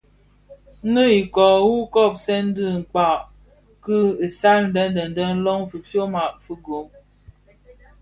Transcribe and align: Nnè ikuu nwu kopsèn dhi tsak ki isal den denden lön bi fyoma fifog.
Nnè 0.85 1.03
ikuu 1.19 1.55
nwu 1.63 1.75
kopsèn 1.93 2.45
dhi 2.55 2.67
tsak 2.91 3.19
ki 3.83 3.97
isal 4.27 4.63
den 4.73 4.89
denden 4.95 5.35
lön 5.45 5.61
bi 5.69 5.77
fyoma 5.89 6.23
fifog. 6.43 6.87